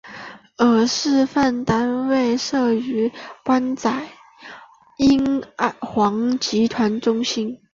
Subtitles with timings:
[0.57, 3.11] 而示范单位设于
[3.45, 3.91] 湾仔
[4.97, 5.43] 英
[5.79, 7.61] 皇集团中心。